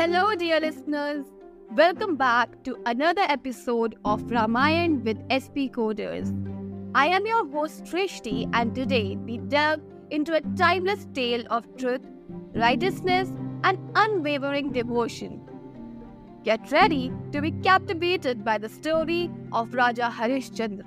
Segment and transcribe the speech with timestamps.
[0.00, 1.26] Hello, dear listeners.
[1.76, 6.30] Welcome back to another episode of Ramayan with SP Coders.
[6.94, 12.00] I am your host Srishti, and today we delve into a timeless tale of truth,
[12.54, 13.28] righteousness,
[13.62, 15.38] and unwavering devotion.
[16.44, 20.86] Get ready to be captivated by the story of Raja Harishchandra.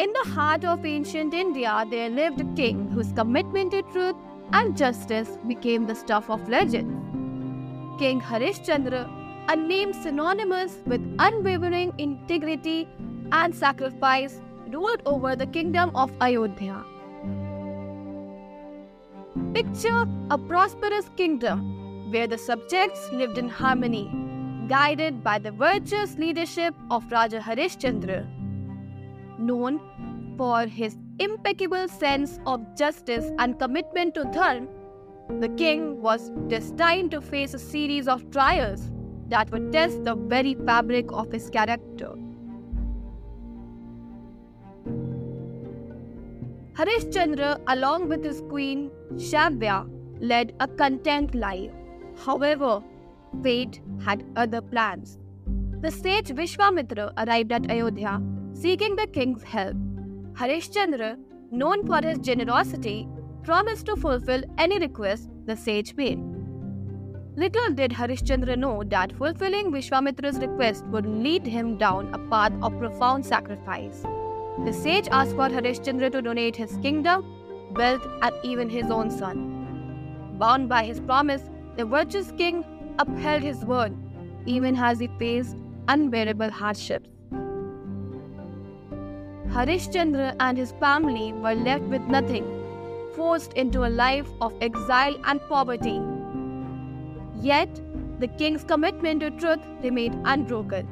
[0.00, 4.16] In the heart of ancient India, there lived a king whose commitment to truth
[4.52, 7.98] and justice became the stuff of legend.
[7.98, 9.08] King Harishchandra,
[9.48, 12.88] a name synonymous with unwavering integrity
[13.32, 16.84] and sacrifice, ruled over the kingdom of Ayodhya.
[19.54, 24.10] Picture a prosperous kingdom where the subjects lived in harmony,
[24.68, 28.26] guided by the virtuous leadership of Raja Harishchandra.
[29.38, 29.80] Known
[30.36, 34.66] for his impeccable sense of justice and commitment to dharma,
[35.40, 38.90] the king was destined to face a series of trials
[39.28, 42.12] that would test the very fabric of his character.
[46.74, 49.88] Harishchandra, along with his queen Shavya,
[50.20, 51.72] led a content life.
[52.24, 52.82] However,
[53.42, 55.18] fate had other plans.
[55.80, 58.20] The sage Vishwamitra arrived at Ayodhya
[58.52, 59.76] seeking the king's help.
[60.38, 61.16] Harishchandra,
[61.50, 63.08] known for his generosity,
[63.42, 66.18] promised to fulfill any request the sage made.
[67.36, 72.78] Little did Harishchandra know that fulfilling Vishwamitra's request would lead him down a path of
[72.78, 74.02] profound sacrifice.
[74.66, 77.24] The sage asked for Harishchandra to donate his kingdom,
[77.74, 80.36] wealth, and even his own son.
[80.38, 81.48] Bound by his promise,
[81.78, 82.62] the virtuous king
[82.98, 83.94] upheld his word,
[84.44, 85.56] even as he faced
[85.88, 87.08] unbearable hardships.
[89.56, 92.44] Harishchandra and his family were left with nothing,
[93.14, 95.98] forced into a life of exile and poverty.
[97.40, 97.80] Yet,
[98.18, 100.86] the king's commitment to truth remained unbroken.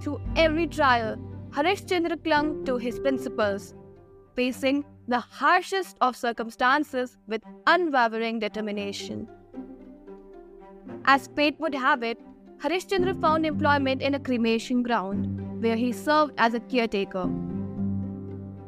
[0.00, 1.16] Through every trial,
[1.50, 3.74] Harishchandra clung to his principles,
[4.34, 9.28] facing the harshest of circumstances with unwavering determination.
[11.04, 12.18] As fate would have it,
[12.58, 17.30] Harishchandra found employment in a cremation ground where he served as a caretaker.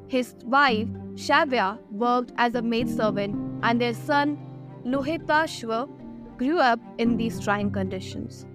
[0.09, 4.39] His wife, Shavya, worked as a maidservant, and their son,
[4.85, 5.89] Lohitashva,
[6.37, 8.47] grew up in these trying conditions.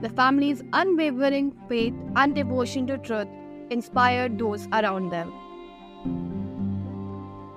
[0.00, 3.28] The family's unwavering faith and devotion to truth
[3.70, 5.32] inspired those around them.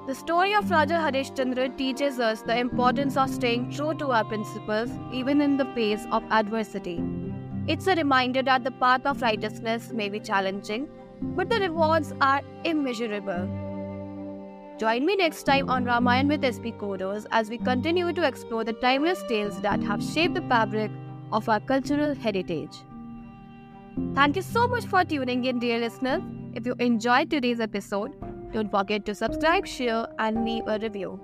[0.07, 4.89] The story of Raja Harishchandra teaches us the importance of staying true to our principles
[5.11, 7.03] even in the face of adversity.
[7.67, 10.87] It's a reminder that the path of righteousness may be challenging,
[11.21, 13.47] but the rewards are immeasurable.
[14.77, 18.73] Join me next time on Ramayan with SP Coders as we continue to explore the
[18.73, 20.91] timeless tales that have shaped the fabric
[21.31, 22.77] of our cultural heritage.
[24.13, 26.21] Thank you so much for tuning in, dear listeners.
[26.53, 28.13] If you enjoyed today's episode,
[28.53, 31.19] don't forget to subscribe, share, and leave a review.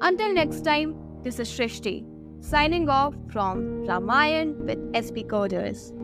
[0.00, 2.04] Until next time, this is Srishti,
[2.40, 5.95] signing off from Ramayan with SP Coders.